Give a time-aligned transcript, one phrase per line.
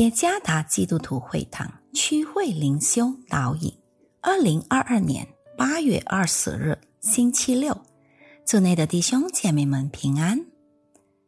[0.00, 3.70] 耶加达基督徒会堂区会灵修导引，
[4.22, 5.28] 二零二二年
[5.58, 7.78] 八月二十日星期六，
[8.46, 10.42] 祝内的弟兄姐妹们平安。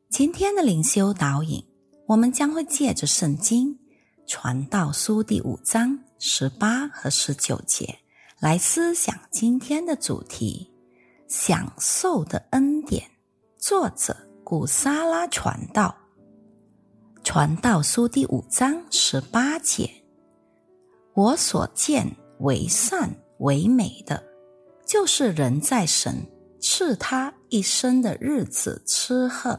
[0.08, 1.62] 今天的灵修导引，
[2.06, 3.78] 我们将会借着圣经
[4.26, 7.98] 传道书第五章十八和十九节
[8.40, 10.72] 来思想今天的主题：
[11.28, 13.04] 享受的恩典。
[13.58, 15.94] 作者古沙拉传道。
[17.34, 19.90] 传道书第五章十八节：
[21.14, 22.06] 我所见
[22.40, 24.22] 为善为美的，
[24.86, 26.14] 就是人在神
[26.60, 29.58] 赐他一生的日子吃喝，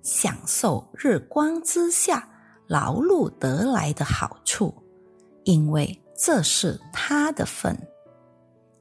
[0.00, 2.26] 享受日光之下
[2.66, 4.72] 劳碌得来的好处，
[5.44, 7.78] 因为这是他的份。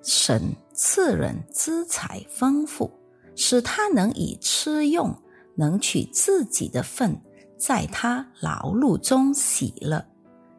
[0.01, 2.89] 神赐人资财丰富，
[3.35, 5.13] 使他能以吃用，
[5.55, 7.21] 能取自己的份。
[7.59, 10.03] 在他劳碌中喜乐，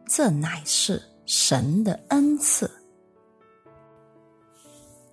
[0.06, 2.70] 这乃是神的恩赐。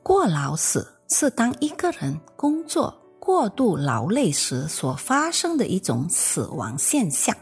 [0.04, 7.34] 过劳死是当一个人工作过度劳累时所发生的一种死亡现象。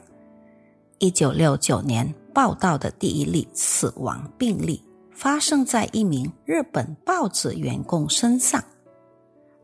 [0.99, 8.63] 一九六九年报道的第一例死亡病例发生在一名日本报纸员工身上。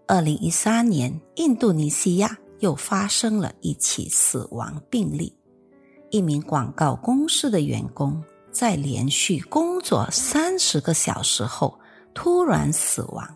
[0.08, 2.38] 二零一三年，印度尼西亚。
[2.62, 5.38] 又发生了一起死亡病例，
[6.10, 11.78] 一名广告公司的员工在连续工作三十个小时后
[12.14, 13.28] 突然死亡。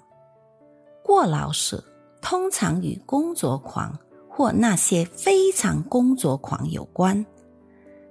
[1.03, 1.83] 过劳死
[2.21, 7.23] 通常与工作狂或那些非常工作狂有关。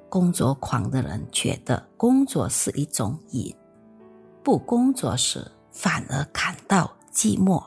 [0.08, 3.54] 工作狂的人觉得工作是一种瘾，
[4.42, 7.62] 不工作时反而感到寂寞。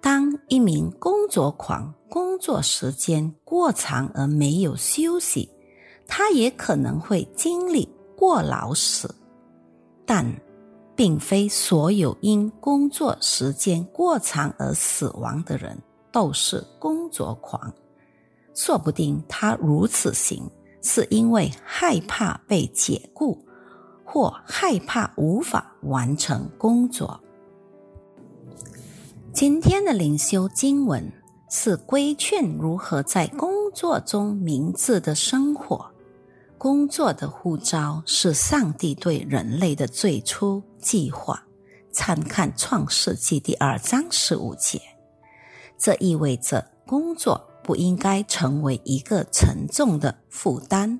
[0.00, 5.48] 当一名工作狂工作时间过长而没有休息，
[6.06, 9.14] 他也可能会经历过劳死。
[10.04, 10.30] 但，
[10.94, 15.74] 并非所有因工作时间过长而死亡的人
[16.12, 17.72] 都是工作狂。
[18.52, 20.46] 说不定他如此行
[20.82, 23.42] 是因为害怕被解雇，
[24.04, 27.18] 或害怕无法完成工作。
[29.32, 31.10] 今天的灵修经文
[31.54, 35.84] 是规劝如何在工作中明智的生活。
[36.56, 41.44] 工作的呼召是上帝对人类的最初计划。
[41.92, 44.80] 参看创世纪第二章十五节。
[45.76, 50.98] 这意味着工作不应该成为一个沉重的负担，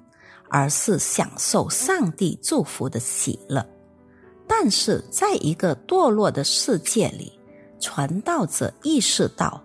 [0.50, 3.66] 而是享受上帝祝福的喜乐。
[4.46, 7.32] 但是，在一个堕落的世界里，
[7.80, 9.58] 传道者意识到，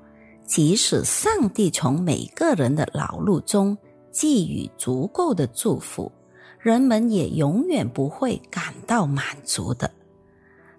[0.47, 3.78] 即使上帝从每个人的劳碌中
[4.12, 6.12] 给予足够的祝福，
[6.58, 9.91] 人们也永远不会感到满足的。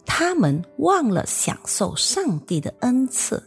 [0.06, 3.46] 他们忘了享受上帝的恩赐，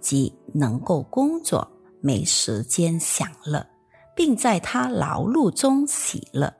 [0.00, 1.68] 即能够工作、
[2.00, 3.66] 没时间享乐，
[4.14, 6.54] 并在他劳碌中喜乐。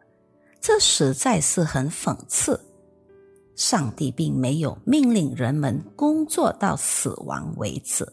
[0.60, 2.60] 这实在是很讽刺。
[3.54, 8.06] 上帝并没有命令人们工作到死亡为止，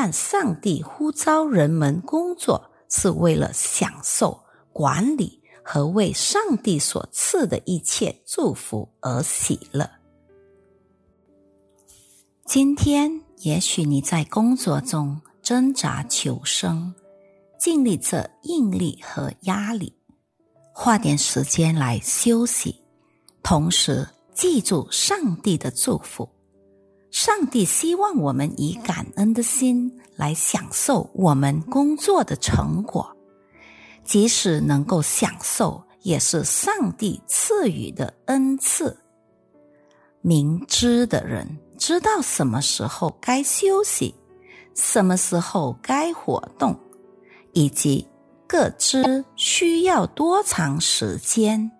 [0.00, 4.38] 但上帝呼召人们工作是为了享受、
[4.72, 9.90] 管理和为上帝所赐的一切祝福而喜乐。
[12.46, 16.94] 今天，也许你在工作中挣扎求生，
[17.58, 19.92] 经历着应力和压力，
[20.72, 22.76] 花点时间来休息，
[23.42, 24.06] 同时。
[24.32, 26.28] 记住上帝的祝福，
[27.10, 33.16] 上帝希望我们以感恩的心来享受我们工作的成果，
[34.04, 38.96] 即使能够享受，也是上帝赐予的恩赐。
[40.20, 44.14] 明知的人知道什么时候该休息，
[44.74, 46.78] 什么时候该活动，
[47.54, 48.06] 以及
[48.46, 51.70] 各知需要多长时间。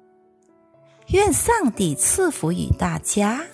[1.08, 3.44] 愿上帝赐福于大家。